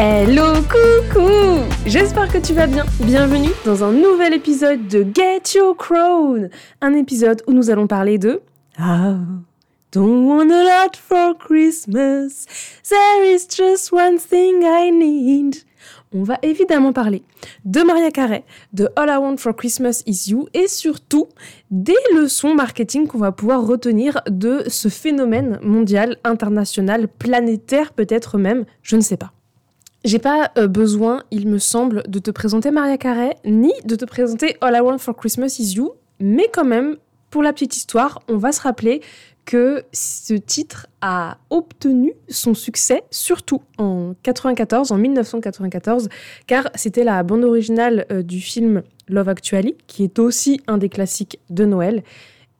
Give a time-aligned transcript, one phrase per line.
[0.00, 2.84] Hello, coucou J'espère que tu vas bien.
[3.00, 8.16] Bienvenue dans un nouvel épisode de Get Your Crown, un épisode où nous allons parler
[8.16, 8.40] de
[8.78, 9.16] I
[9.90, 12.46] don't want a lot for Christmas.
[12.88, 15.56] There is just one thing I need.
[16.14, 17.24] On va évidemment parler
[17.64, 21.26] de Maria Carey, de All I Want for Christmas is You et surtout
[21.72, 28.64] des leçons marketing qu'on va pouvoir retenir de ce phénomène mondial, international, planétaire peut-être même,
[28.82, 29.32] je ne sais pas.
[30.04, 34.04] J'ai pas euh, besoin, il me semble, de te présenter Maria Carey, ni de te
[34.04, 36.96] présenter All I Want for Christmas is You, mais quand même,
[37.30, 39.00] pour la petite histoire, on va se rappeler
[39.44, 46.08] que ce titre a obtenu son succès surtout en 94, en 1994,
[46.46, 50.88] car c'était la bande originale euh, du film Love Actually, qui est aussi un des
[50.88, 52.04] classiques de Noël.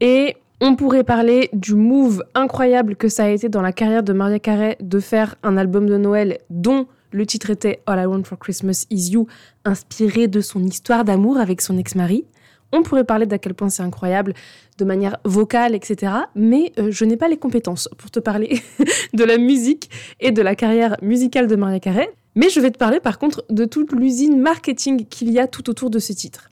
[0.00, 4.12] Et on pourrait parler du move incroyable que ça a été dans la carrière de
[4.12, 8.24] Maria Carey de faire un album de Noël dont le titre était All I Want
[8.24, 9.26] for Christmas is You,
[9.64, 12.24] inspiré de son histoire d'amour avec son ex-mari.
[12.72, 14.34] On pourrait parler d'à quel point c'est incroyable
[14.76, 16.12] de manière vocale, etc.
[16.34, 18.60] Mais euh, je n'ai pas les compétences pour te parler
[19.14, 22.10] de la musique et de la carrière musicale de Maria Carey.
[22.34, 25.70] Mais je vais te parler par contre de toute l'usine marketing qu'il y a tout
[25.70, 26.50] autour de ce titre.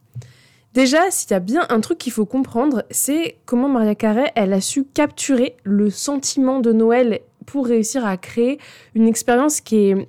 [0.73, 4.53] Déjà, s'il y a bien un truc qu'il faut comprendre, c'est comment Maria Carey, elle
[4.53, 8.59] a su capturer le sentiment de Noël pour réussir à créer
[8.95, 10.09] une expérience qui est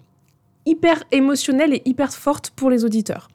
[0.68, 3.30] hyper émotionnelle et hyper forte pour les auditeurs.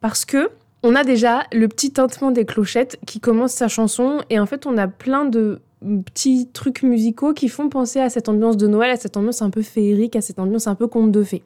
[0.00, 0.50] Parce que
[0.82, 4.66] on a déjà le petit tintement des clochettes qui commence sa chanson et en fait
[4.66, 5.60] on a plein de
[6.04, 9.50] petits trucs musicaux qui font penser à cette ambiance de Noël, à cette ambiance un
[9.50, 11.42] peu féerique, à cette ambiance un peu conte de fées.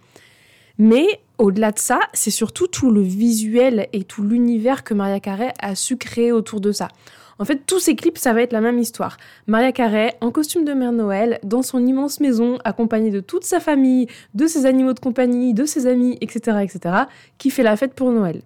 [0.78, 1.06] Mais
[1.38, 5.74] au-delà de ça, c'est surtout tout le visuel et tout l'univers que Maria Carey a
[5.74, 6.88] su créer autour de ça.
[7.38, 9.18] En fait, tous ces clips, ça va être la même histoire.
[9.46, 13.60] Maria Carey, en costume de Mère Noël, dans son immense maison, accompagnée de toute sa
[13.60, 16.94] famille, de ses animaux de compagnie, de ses amis, etc., etc.,
[17.36, 18.40] qui fait la fête pour Noël.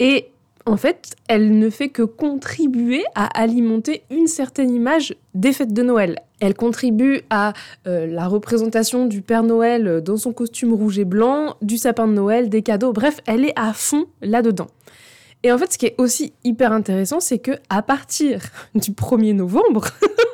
[0.00, 0.26] Et
[0.68, 5.82] en fait, elle ne fait que contribuer à alimenter une certaine image des fêtes de
[5.82, 6.18] Noël.
[6.40, 7.52] Elle contribue à
[7.86, 12.12] euh, la représentation du Père Noël dans son costume rouge et blanc, du sapin de
[12.14, 14.66] Noël, des cadeaux, bref, elle est à fond là-dedans.
[15.46, 18.40] Et en fait, ce qui est aussi hyper intéressant, c'est que à partir
[18.74, 19.86] du 1er novembre,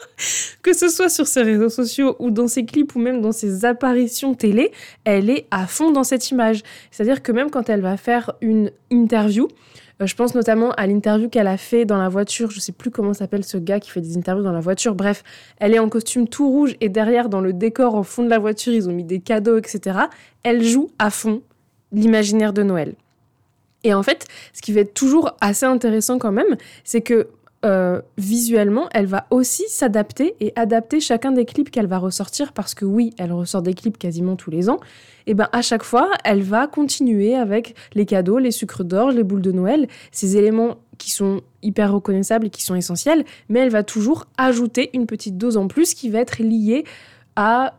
[0.62, 3.67] que ce soit sur ses réseaux sociaux ou dans ses clips ou même dans ses
[3.67, 4.72] apparitions télé,
[5.05, 6.62] elle est à fond dans cette image.
[6.91, 9.49] C'est-à-dire que même quand elle va faire une interview,
[10.01, 12.51] euh, je pense notamment à l'interview qu'elle a fait dans la voiture.
[12.51, 14.95] Je sais plus comment s'appelle ce gars qui fait des interviews dans la voiture.
[14.95, 15.25] Bref,
[15.59, 18.39] elle est en costume tout rouge et derrière, dans le décor, au fond de la
[18.39, 19.99] voiture, ils ont mis des cadeaux, etc.
[20.43, 21.43] Elle joue à fond
[21.93, 22.95] l'imaginaire de Noël.
[23.84, 27.28] Et en fait, ce qui va être toujours assez intéressant quand même, c'est que
[27.65, 32.75] euh, visuellement, elle va aussi s'adapter et adapter chacun des clips qu'elle va ressortir parce
[32.75, 34.81] que oui, elle ressort des clips quasiment tous les ans.
[35.28, 39.22] Et ben à chaque fois, elle va continuer avec les cadeaux, les sucres d'or, les
[39.22, 43.71] boules de Noël, ces éléments qui sont hyper reconnaissables et qui sont essentiels, mais elle
[43.71, 46.82] va toujours ajouter une petite dose en plus qui va être liée
[47.37, 47.75] à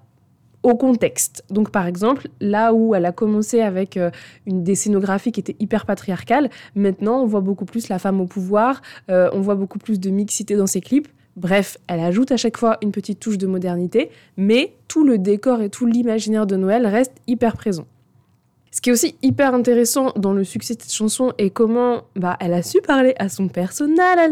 [0.64, 1.44] au contexte.
[1.50, 4.10] Donc par exemple, là où elle a commencé avec euh,
[4.48, 8.26] une des scénographies qui était hyper patriarcale, maintenant on voit beaucoup plus la femme au
[8.26, 11.08] pouvoir, euh, on voit beaucoup plus de mixité dans ses clips.
[11.36, 15.62] Bref, elle ajoute à chaque fois une petite touche de modernité, mais tout le décor
[15.62, 17.86] et tout l'imaginaire de Noël reste hyper présent.
[18.72, 22.38] Ce qui est aussi hyper intéressant dans le succès de cette chanson et comment bah,
[22.40, 24.32] elle a su parler à son personnage,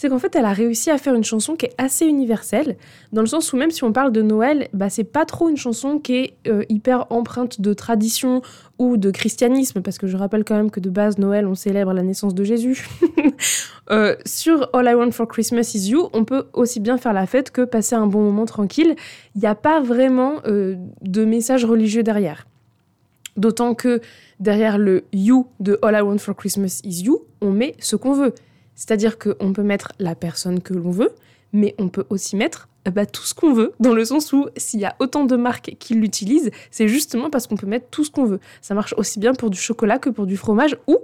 [0.00, 2.78] c'est qu'en fait, elle a réussi à faire une chanson qui est assez universelle,
[3.12, 5.58] dans le sens où même si on parle de Noël, bah, c'est pas trop une
[5.58, 8.40] chanson qui est euh, hyper empreinte de tradition
[8.78, 11.92] ou de christianisme, parce que je rappelle quand même que de base, Noël, on célèbre
[11.92, 12.88] la naissance de Jésus.
[13.90, 17.26] Euh, sur All I Want for Christmas is You, on peut aussi bien faire la
[17.26, 18.94] fête que passer un bon moment tranquille.
[19.34, 22.46] Il n'y a pas vraiment euh, de message religieux derrière.
[23.36, 24.00] D'autant que
[24.38, 28.12] derrière le You de All I Want for Christmas is You, on met ce qu'on
[28.12, 28.32] veut.
[28.80, 31.12] C'est-à-dire qu'on peut mettre la personne que l'on veut,
[31.52, 34.48] mais on peut aussi mettre euh, bah, tout ce qu'on veut, dans le sens où
[34.56, 38.04] s'il y a autant de marques qui l'utilisent, c'est justement parce qu'on peut mettre tout
[38.04, 38.40] ce qu'on veut.
[38.62, 40.96] Ça marche aussi bien pour du chocolat que pour du fromage ou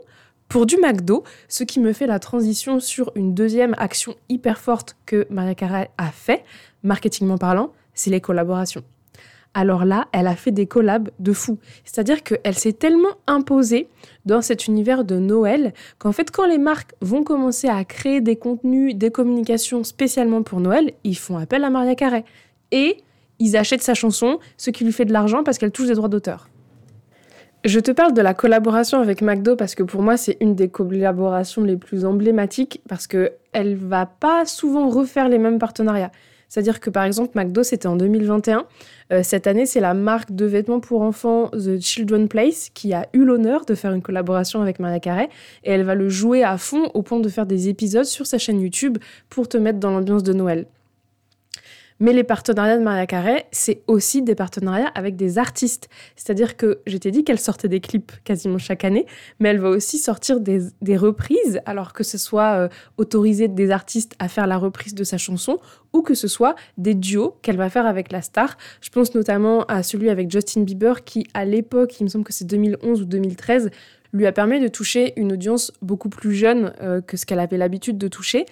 [0.48, 4.96] pour du McDo, ce qui me fait la transition sur une deuxième action hyper forte
[5.04, 6.44] que Maria Carey a fait,
[6.82, 8.84] marketingment parlant, c'est les collaborations.
[9.56, 11.58] Alors là, elle a fait des collabs de fou.
[11.82, 13.88] C'est-à-dire qu'elle s'est tellement imposée
[14.26, 18.36] dans cet univers de Noël qu'en fait, quand les marques vont commencer à créer des
[18.36, 22.26] contenus, des communications spécialement pour Noël, ils font appel à Maria Carey.
[22.70, 22.98] Et
[23.38, 26.10] ils achètent sa chanson, ce qui lui fait de l'argent parce qu'elle touche des droits
[26.10, 26.50] d'auteur.
[27.64, 30.68] Je te parle de la collaboration avec McDo parce que pour moi c'est une des
[30.68, 36.12] collaborations les plus emblématiques parce que elle va pas souvent refaire les mêmes partenariats.
[36.48, 38.66] C'est-à-dire que par exemple McDo c'était en 2021.
[39.12, 43.06] Euh, cette année c'est la marque de vêtements pour enfants The Children Place qui a
[43.12, 45.28] eu l'honneur de faire une collaboration avec Maria Carey
[45.64, 48.38] et elle va le jouer à fond au point de faire des épisodes sur sa
[48.38, 48.98] chaîne YouTube
[49.28, 50.66] pour te mettre dans l'ambiance de Noël.
[51.98, 55.88] Mais les partenariats de Maria Carey, c'est aussi des partenariats avec des artistes.
[56.14, 59.06] C'est-à-dire que je t'ai dit qu'elle sortait des clips quasiment chaque année,
[59.40, 64.14] mais elle va aussi sortir des, reprises, alors que ce soit euh, autoriser des artistes
[64.18, 65.58] à faire la reprise de sa chanson
[65.92, 68.58] ou que ce soit des duos qu'elle va faire avec la star.
[68.82, 72.32] Je pense notamment à celui avec Justin Bieber qui, à l'époque, il me semble que
[72.32, 73.70] c'est 2011 ou 2013,
[74.12, 77.58] lui a permis de toucher une audience beaucoup plus jeune euh, que ce qu'elle avait
[77.58, 78.46] l'habitude de toucher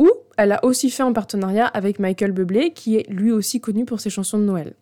[0.00, 3.84] ou elle a aussi fait un partenariat avec Michael Bublé, qui est lui aussi connu
[3.84, 4.74] pour ses chansons de Noël.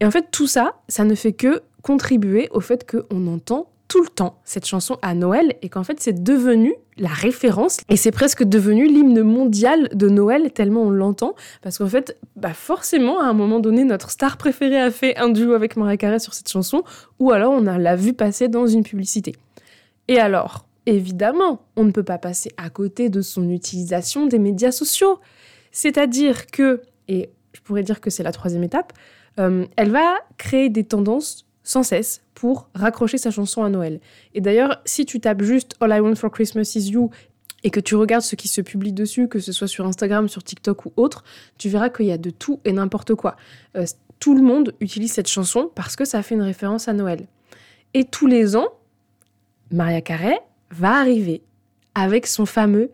[0.00, 4.02] Et en fait, tout ça, ça ne fait que contribuer au fait qu'on entend tout
[4.02, 8.10] le temps cette chanson à Noël et qu'en fait c'est devenu la référence et c'est
[8.10, 13.26] presque devenu l'hymne mondial de Noël tellement on l'entend parce qu'en fait bah forcément à
[13.26, 16.50] un moment donné notre star préférée a fait un duo avec Mariah Carey sur cette
[16.50, 16.82] chanson
[17.20, 19.36] ou alors on a l'a vu passer dans une publicité.
[20.08, 20.65] Et alors?
[20.86, 25.18] Évidemment, on ne peut pas passer à côté de son utilisation des médias sociaux.
[25.72, 28.92] C'est-à-dire que, et je pourrais dire que c'est la troisième étape,
[29.38, 34.00] euh, elle va créer des tendances sans cesse pour raccrocher sa chanson à Noël.
[34.34, 37.10] Et d'ailleurs, si tu tapes juste All I Want for Christmas is You
[37.64, 40.44] et que tu regardes ce qui se publie dessus, que ce soit sur Instagram, sur
[40.44, 41.24] TikTok ou autre,
[41.58, 43.36] tu verras qu'il y a de tout et n'importe quoi.
[43.76, 43.84] Euh,
[44.20, 47.26] tout le monde utilise cette chanson parce que ça fait une référence à Noël.
[47.94, 48.68] Et tous les ans,
[49.72, 50.38] Maria Carey
[50.70, 51.42] va arriver
[51.94, 52.90] avec son fameux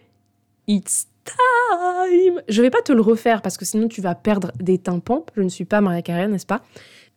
[0.68, 2.40] It's time.
[2.48, 5.24] Je vais pas te le refaire parce que sinon tu vas perdre des tympans.
[5.36, 6.62] Je ne suis pas Maria Carey, n'est-ce pas?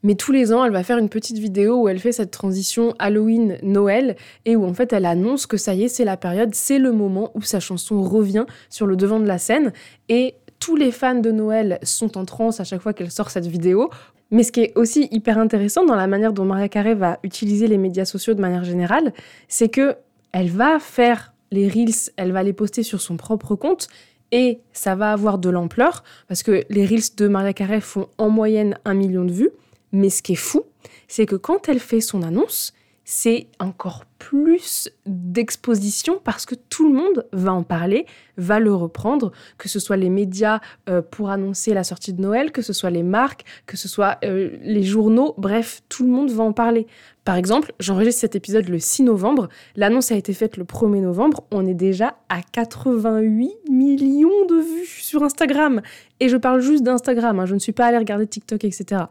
[0.03, 2.93] Mais tous les ans, elle va faire une petite vidéo où elle fait cette transition
[2.99, 4.15] Halloween-Noël
[4.45, 6.91] et où en fait elle annonce que ça y est, c'est la période, c'est le
[6.91, 9.73] moment où sa chanson revient sur le devant de la scène.
[10.09, 13.47] Et tous les fans de Noël sont en transe à chaque fois qu'elle sort cette
[13.47, 13.89] vidéo.
[14.31, 17.67] Mais ce qui est aussi hyper intéressant dans la manière dont Maria Carey va utiliser
[17.67, 19.13] les médias sociaux de manière générale,
[19.47, 19.95] c'est que
[20.35, 23.87] elle va faire les reels, elle va les poster sur son propre compte
[24.33, 28.29] et ça va avoir de l'ampleur parce que les reels de Maria Carey font en
[28.29, 29.51] moyenne un million de vues.
[29.93, 30.63] Mais ce qui est fou,
[31.07, 32.73] c'est que quand elle fait son annonce,
[33.05, 38.07] c'est encore plus d'exposition parce que tout le monde va en parler,
[38.37, 40.59] va le reprendre, que ce soit les médias
[40.89, 44.17] euh, pour annoncer la sortie de Noël, que ce soit les marques, que ce soit
[44.25, 46.87] euh, les journaux, bref, tout le monde va en parler.
[47.25, 51.43] Par exemple, j'enregistre cet épisode le 6 novembre, l'annonce a été faite le 1er novembre,
[51.51, 55.81] on est déjà à 88 millions de vues sur Instagram.
[56.19, 59.03] Et je parle juste d'Instagram, hein, je ne suis pas allée regarder TikTok, etc.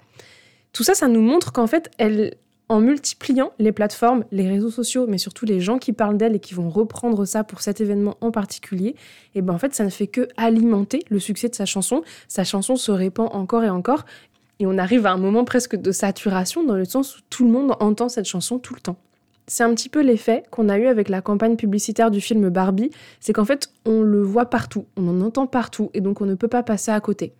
[0.73, 2.35] Tout ça, ça nous montre qu'en fait, elle,
[2.69, 6.40] en multipliant les plateformes, les réseaux sociaux, mais surtout les gens qui parlent d'elle et
[6.40, 8.96] qui vont reprendre ça pour cet événement en particulier, et
[9.37, 12.02] eh ben en fait ça ne fait que alimenter le succès de sa chanson.
[12.26, 14.05] Sa chanson se répand encore et encore,
[14.61, 17.50] et on arrive à un moment presque de saturation dans le sens où tout le
[17.50, 18.97] monde entend cette chanson tout le temps.
[19.47, 22.90] C'est un petit peu l'effet qu'on a eu avec la campagne publicitaire du film Barbie,
[23.21, 26.35] c'est qu'en fait on le voit partout, on en entend partout, et donc on ne
[26.35, 27.35] peut pas passer à côté.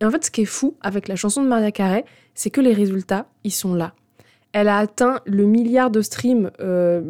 [0.00, 2.62] Et en fait ce qui est fou avec la chanson de Maria Carey, c'est que
[2.62, 3.92] les résultats, ils sont là
[4.52, 7.02] elle a atteint le milliard de streams euh,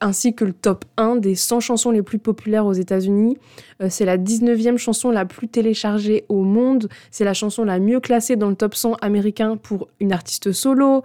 [0.00, 3.38] ainsi que le top 1 des 100 chansons les plus populaires aux États-Unis.
[3.82, 6.88] Euh, c'est la 19e chanson la plus téléchargée au monde.
[7.10, 11.02] C'est la chanson la mieux classée dans le top 100 américain pour une artiste solo.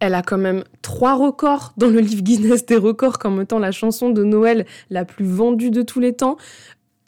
[0.00, 3.72] Elle a quand même trois records dans le livre Guinness des records comme étant la
[3.72, 6.36] chanson de Noël la plus vendue de tous les temps.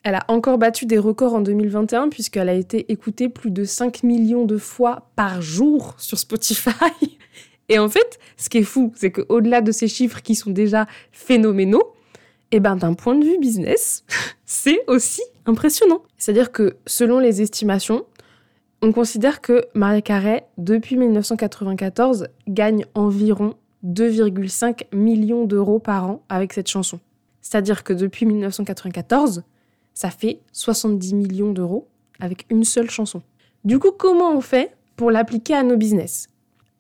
[0.03, 4.03] Elle a encore battu des records en 2021 puisqu'elle a été écoutée plus de 5
[4.03, 6.71] millions de fois par jour sur Spotify.
[7.71, 10.87] Et en fait, ce qui est fou, c'est qu'au-delà de ces chiffres qui sont déjà
[11.13, 11.95] phénoménaux,
[12.53, 14.05] et eh ben, d'un point de vue business,
[14.45, 16.03] c'est aussi impressionnant.
[16.19, 18.05] C'est-à-dire que selon les estimations,
[18.83, 23.55] on considère que Marie Carey, depuis 1994, gagne environ
[23.87, 26.99] 2,5 millions d'euros par an avec cette chanson.
[27.41, 29.45] C'est-à-dire que depuis 1994,
[29.95, 31.87] ça fait 70 millions d'euros
[32.19, 33.23] avec une seule chanson.
[33.65, 36.29] Du coup, comment on fait pour l'appliquer à nos business?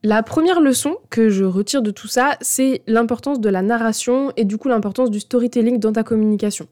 [0.02, 4.44] La première leçon que je retire de tout ça, c'est l'importance de la narration et
[4.44, 6.66] du coup l'importance du storytelling dans ta communication.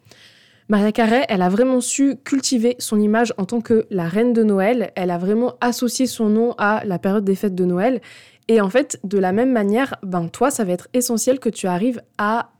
[0.71, 4.43] Maria Carey, elle a vraiment su cultiver son image en tant que la reine de
[4.43, 4.93] Noël.
[4.97, 8.01] Elle a vraiment associé son nom à la période des fêtes de Noël.
[8.49, 11.67] Et en fait, de la même manière, ben toi, ça va être essentiel que tu
[11.67, 12.51] arrives à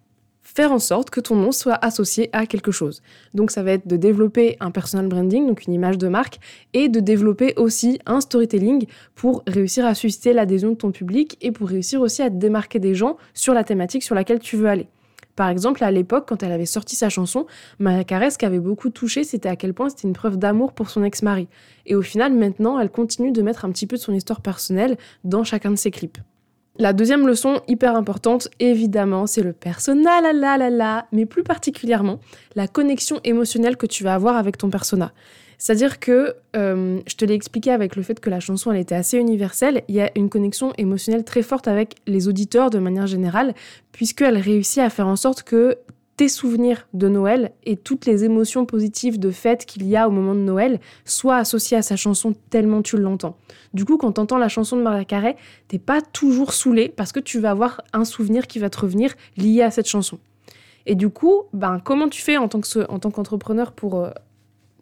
[0.55, 3.03] faire en sorte que ton nom soit associé à quelque chose.
[3.35, 6.41] Donc ça va être de développer un personal branding, donc une image de marque,
[6.73, 11.53] et de développer aussi un storytelling pour réussir à susciter l'adhésion de ton public et
[11.53, 14.89] pour réussir aussi à démarquer des gens sur la thématique sur laquelle tu veux aller.
[15.37, 17.47] Par exemple, à l'époque, quand elle avait sorti sa chanson,
[17.79, 20.73] Maria Carey, ce qui avait beaucoup touché, c'était à quel point c'était une preuve d'amour
[20.73, 21.47] pour son ex-mari.
[21.87, 24.97] Et au final, maintenant, elle continue de mettre un petit peu de son histoire personnelle
[25.23, 26.19] dans chacun de ses clips.
[26.81, 31.43] La deuxième leçon hyper importante, évidemment, c'est le persona, la la la la, mais plus
[31.43, 32.21] particulièrement
[32.55, 35.13] la connexion émotionnelle que tu vas avoir avec ton persona.
[35.59, 38.95] C'est-à-dire que, euh, je te l'ai expliqué avec le fait que la chanson, elle était
[38.95, 43.09] assez universelle, il y a une connexion émotionnelle très forte avec les auditeurs de manière
[43.09, 43.55] générale,
[43.91, 45.79] puisqu'elle réussit à faire en sorte que
[46.19, 50.11] tes souvenirs de Noël et toutes les émotions positives de fête qu'il y a au
[50.11, 53.37] moment de Noël soient associées à sa chanson tellement tu l'entends.
[53.73, 55.37] Du coup, quand tu entends la chanson de Maria Carey,
[55.69, 59.15] t'es pas toujours saoulé parce que tu vas avoir un souvenir qui va te revenir
[59.37, 60.19] lié à cette chanson.
[60.87, 64.11] Et du coup, ben, comment tu fais en tant qu'entrepreneur pour euh,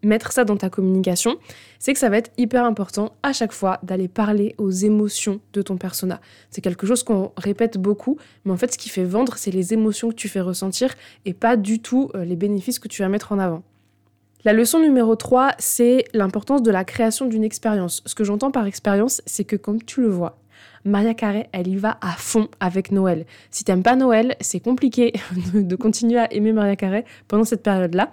[0.07, 1.37] mettre ça dans ta communication,
[1.79, 5.63] c'est que ça va être hyper important à chaque fois d'aller parler aux émotions de
[5.63, 6.21] ton persona.
[6.51, 9.75] C'est quelque chose qu'on répète beaucoup, mais en fait ce qui fait vendre, c'est les
[9.75, 10.95] émotions que tu fais ressentir
[11.25, 13.63] et pas du tout euh, les bénéfices que tu vas mettre en avant.
[14.45, 18.03] La leçon numéro 3, c'est l'importance de la création d'une expérience.
[18.07, 20.39] Ce que j'entends par expérience, c'est que comme tu le vois,
[20.85, 23.27] Maria Carré, elle y va à fond avec Noël.
[23.51, 25.13] Si t'aimes pas Noël, c'est compliqué
[25.55, 28.13] de continuer à aimer Maria Carré pendant cette période-là.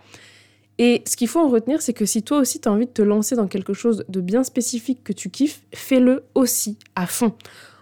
[0.79, 2.91] Et ce qu'il faut en retenir, c'est que si toi aussi tu as envie de
[2.91, 7.33] te lancer dans quelque chose de bien spécifique que tu kiffes, fais-le aussi à fond.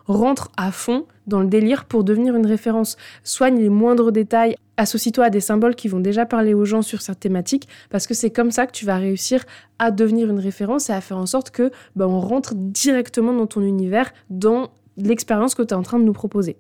[0.08, 2.98] Rentre à fond dans le délire pour devenir une référence.
[3.24, 7.02] Soigne les moindres détails, associe-toi à des symboles qui vont déjà parler aux gens sur
[7.02, 9.46] cette thématique, parce que c'est comme ça que tu vas réussir
[9.80, 13.48] à devenir une référence et à faire en sorte que ben, on rentre directement dans
[13.48, 16.58] ton univers, dans l'expérience que tu es en train de nous proposer.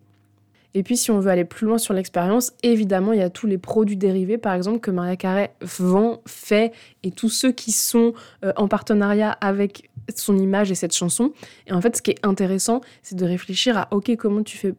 [0.74, 3.48] Et puis, si on veut aller plus loin sur l'expérience, évidemment, il y a tous
[3.48, 6.72] les produits dérivés, par exemple, que Maria Carré vend, fait,
[7.04, 8.14] et tous ceux qui sont
[8.46, 11.34] euh, en partenariat avec son image et cette chanson.
[11.68, 14.74] Et en fait, ce qui est intéressant, c'est de réfléchir à, OK, comment tu fais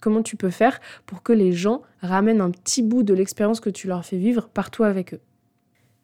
[0.00, 3.68] comment tu peux faire pour que les gens ramènent un petit bout de l'expérience que
[3.68, 5.20] tu leur fais vivre partout avec eux.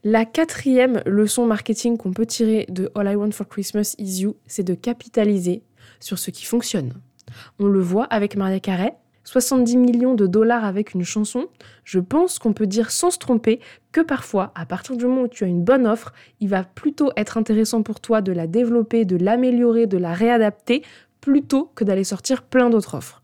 [0.03, 4.37] La quatrième leçon marketing qu'on peut tirer de All I Want for Christmas Is You,
[4.47, 5.63] c'est de capitaliser
[6.01, 6.93] sur ce qui fonctionne.
[7.59, 11.47] On le voit avec Maria Carey, 70 millions de dollars avec une chanson,
[11.85, 13.61] je pense qu'on peut dire sans se tromper
[13.93, 17.11] que parfois, à partir du moment où tu as une bonne offre, il va plutôt
[17.17, 20.83] être intéressant pour toi de la développer, de l'améliorer, de la réadapter,
[21.21, 23.23] plutôt que d'aller sortir plein d'autres offres.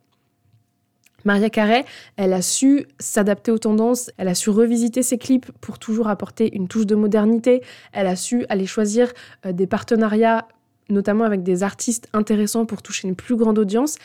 [1.24, 1.84] Maria Carey,
[2.16, 6.56] elle a su s'adapter aux tendances, elle a su revisiter ses clips pour toujours apporter
[6.56, 9.12] une touche de modernité, elle a su aller choisir
[9.44, 10.48] euh, des partenariats
[10.88, 13.96] notamment avec des artistes intéressants pour toucher une plus grande audience,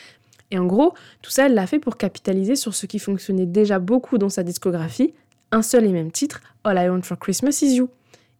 [0.50, 3.78] et en gros, tout ça, elle l'a fait pour capitaliser sur ce qui fonctionnait déjà
[3.78, 5.14] beaucoup dans sa discographie,
[5.52, 7.88] un seul et même titre, All I Want for Christmas Is You.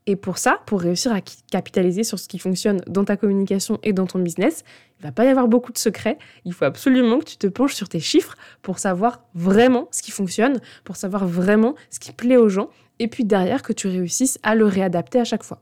[0.09, 1.21] Et pour ça, pour réussir à
[1.51, 4.63] capitaliser sur ce qui fonctionne dans ta communication et dans ton business,
[5.01, 6.17] il va pas y avoir beaucoup de secrets.
[6.45, 10.13] Il faut absolument que tu te penches sur tes chiffres pour savoir vraiment ce qui
[10.13, 12.71] fonctionne, pour savoir vraiment ce qui plaît aux gens,
[13.01, 15.61] et puis derrière que tu réussisses à le réadapter à chaque fois.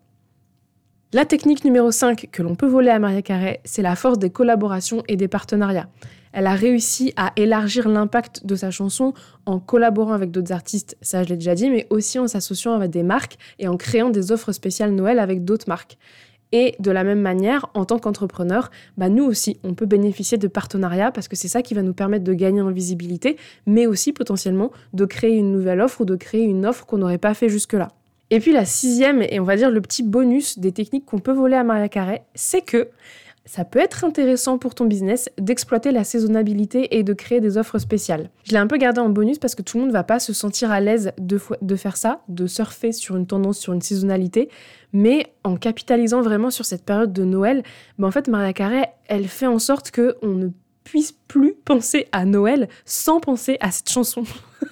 [1.14, 4.30] La technique numéro 5 que l'on peut voler à Maria Carré, c'est la force des
[4.30, 5.88] collaborations et des partenariats.
[6.37, 9.14] Elle a réussi à élargir l'impact de sa chanson
[9.47, 12.91] en collaborant avec d'autres artistes, ça je l'ai déjà dit, mais aussi en s'associant avec
[12.91, 15.97] des marques et en créant des offres spéciales Noël avec d'autres marques.
[16.50, 20.49] Et de la même manière, en tant qu'entrepreneur, bah nous aussi, on peut bénéficier de
[20.49, 23.37] partenariats parce que c'est ça qui va nous permettre de gagner en visibilité,
[23.67, 27.19] mais aussi potentiellement de créer une nouvelle offre ou de créer une offre qu'on n'aurait
[27.19, 27.93] pas fait jusque-là.
[28.31, 31.33] Et puis la sixième, et on va dire le petit bonus des techniques qu'on peut
[31.33, 32.88] voler à Maria Carré, c'est que
[33.46, 37.78] ça peut être intéressant pour ton business d'exploiter la saisonnabilité et de créer des offres
[37.78, 38.30] spéciales.
[38.44, 40.18] Je l'ai un peu gardé en bonus parce que tout le monde ne va pas
[40.18, 41.38] se sentir à l'aise de,
[41.76, 44.48] faire ça, de surfer sur une tendance, sur une saisonnalité,
[44.92, 47.62] mais en capitalisant vraiment sur cette période de Noël,
[47.98, 50.48] ben en fait Maria Carré, elle fait en sorte qu'on ne
[50.84, 54.24] puisse plus penser à Noël sans penser à cette chanson.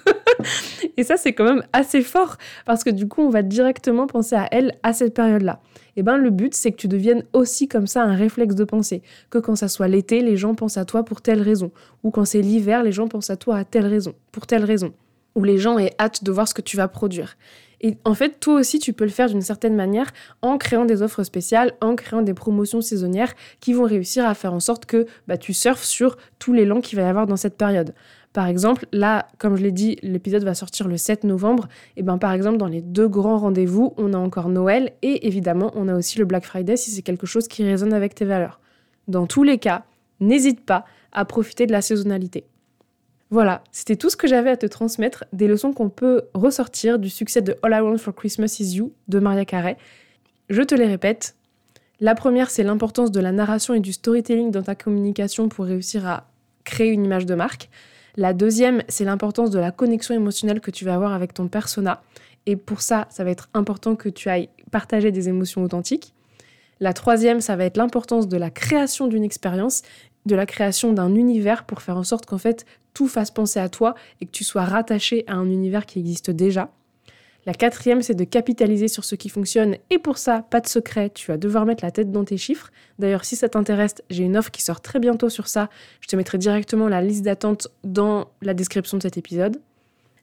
[0.97, 4.35] et ça, c'est quand même assez fort parce que du coup, on va directement penser
[4.35, 5.59] à elle à cette période-là.
[5.95, 8.63] Et eh ben, le but, c'est que tu deviennes aussi comme ça un réflexe de
[8.63, 9.03] pensée.
[9.29, 11.71] Que quand ça soit l'été, les gens pensent à toi pour telle raison.
[12.03, 14.91] Ou quand c'est l'hiver, les gens pensent à toi à telle raison, pour telle raison.
[15.35, 17.37] Ou les gens aient hâte de voir ce que tu vas produire.
[17.83, 20.09] Et en fait, toi aussi, tu peux le faire d'une certaine manière
[20.41, 24.53] en créant des offres spéciales, en créant des promotions saisonnières qui vont réussir à faire
[24.53, 27.35] en sorte que bah, tu surfes sur tous les langues qu'il va y avoir dans
[27.35, 27.93] cette période.
[28.33, 31.67] Par exemple, là, comme je l'ai dit, l'épisode va sortir le 7 novembre.
[31.97, 35.71] Et ben par exemple, dans les deux grands rendez-vous, on a encore Noël et évidemment,
[35.75, 38.59] on a aussi le Black Friday si c'est quelque chose qui résonne avec tes valeurs.
[39.07, 39.83] Dans tous les cas,
[40.19, 42.45] n'hésite pas à profiter de la saisonnalité.
[43.29, 47.09] Voilà, c'était tout ce que j'avais à te transmettre, des leçons qu'on peut ressortir du
[47.09, 49.77] succès de All I Want for Christmas Is You de Maria Carey.
[50.49, 51.35] Je te les répète.
[51.99, 56.07] La première, c'est l'importance de la narration et du storytelling dans ta communication pour réussir
[56.07, 56.29] à
[56.63, 57.69] créer une image de marque.
[58.15, 62.03] La deuxième, c'est l'importance de la connexion émotionnelle que tu vas avoir avec ton persona.
[62.45, 66.13] Et pour ça, ça va être important que tu ailles partager des émotions authentiques.
[66.79, 69.81] La troisième, ça va être l'importance de la création d'une expérience,
[70.25, 73.69] de la création d'un univers pour faire en sorte qu'en fait tout fasse penser à
[73.69, 76.69] toi et que tu sois rattaché à un univers qui existe déjà.
[77.45, 79.75] La quatrième, c'est de capitaliser sur ce qui fonctionne.
[79.89, 82.71] Et pour ça, pas de secret, tu vas devoir mettre la tête dans tes chiffres.
[82.99, 85.69] D'ailleurs, si ça t'intéresse, j'ai une offre qui sort très bientôt sur ça.
[85.99, 89.59] Je te mettrai directement la liste d'attente dans la description de cet épisode.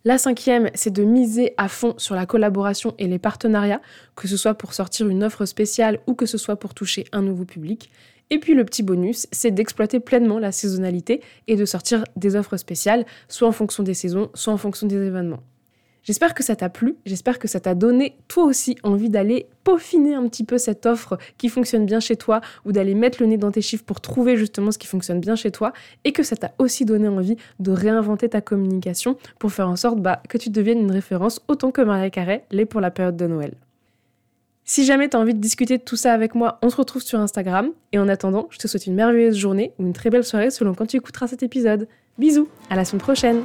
[0.06, 3.82] La cinquième, c'est de miser à fond sur la collaboration et les partenariats,
[4.16, 7.20] que ce soit pour sortir une offre spéciale ou que ce soit pour toucher un
[7.20, 7.90] nouveau public.
[8.30, 12.56] Et puis le petit bonus, c'est d'exploiter pleinement la saisonnalité et de sortir des offres
[12.56, 15.42] spéciales, soit en fonction des saisons, soit en fonction des événements.
[16.02, 20.14] J'espère que ça t'a plu, j'espère que ça t'a donné toi aussi envie d'aller peaufiner
[20.14, 23.36] un petit peu cette offre qui fonctionne bien chez toi ou d'aller mettre le nez
[23.36, 25.72] dans tes chiffres pour trouver justement ce qui fonctionne bien chez toi
[26.04, 30.00] et que ça t'a aussi donné envie de réinventer ta communication pour faire en sorte
[30.00, 33.26] bah, que tu deviennes une référence autant que Maria Carré l'est pour la période de
[33.26, 33.54] Noël.
[34.64, 37.02] Si jamais tu as envie de discuter de tout ça avec moi, on se retrouve
[37.02, 37.70] sur Instagram.
[37.90, 40.74] Et en attendant, je te souhaite une merveilleuse journée ou une très belle soirée selon
[40.74, 41.88] quand tu écouteras cet épisode.
[42.18, 43.42] Bisous, à la semaine prochaine